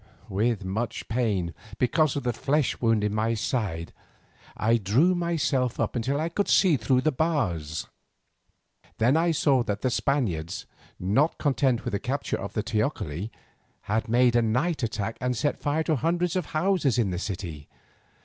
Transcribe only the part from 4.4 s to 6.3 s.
I drew myself up till I